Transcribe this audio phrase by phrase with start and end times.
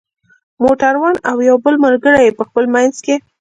[0.63, 3.15] موټر وان او یو بل ملګری یې په خپل منځ کې.